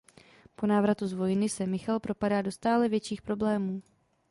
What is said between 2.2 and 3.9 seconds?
do stále větších problémů.